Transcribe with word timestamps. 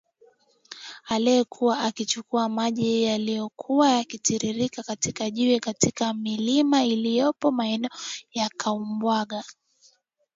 alikuwa 1.05 1.79
akichukua 1.79 2.49
maji 2.49 3.03
yaliyokuwa 3.03 3.89
yakitiririka 3.89 4.83
katika 4.83 5.29
jiwe 5.29 5.59
katika 5.59 6.13
milima 6.13 6.83
iliyopo 6.83 7.51
maeneo 7.51 7.89
ya 8.33 8.49
Kaumbwaga 8.49 9.43